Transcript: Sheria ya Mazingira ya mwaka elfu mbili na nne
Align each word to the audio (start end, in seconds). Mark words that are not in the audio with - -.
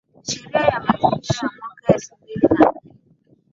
Sheria 0.29 0.61
ya 0.71 0.79
Mazingira 0.85 1.47
ya 1.47 1.59
mwaka 1.61 1.93
elfu 1.93 2.15
mbili 2.21 2.47
na 2.59 2.71
nne 2.85 2.91